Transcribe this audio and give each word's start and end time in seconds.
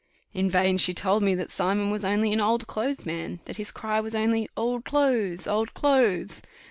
In 0.33 0.49
vain 0.49 0.79
she 0.79 0.95
told 0.95 1.21
me 1.21 1.35
that 1.35 1.51
Simon 1.51 1.91
was 1.91 2.03
only 2.03 2.33
an 2.33 2.41
old 2.41 2.65
clothes 2.65 3.05
man, 3.05 3.39
that 3.45 3.57
his 3.57 3.71
cry 3.71 3.99
was 3.99 4.15
only 4.15 4.49
"Old 4.57 4.83
clothes! 4.83 5.45
Old 5.45 5.75
clothes!" 5.75 6.41